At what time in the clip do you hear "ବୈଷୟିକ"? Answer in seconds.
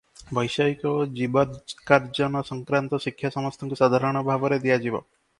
0.35-0.87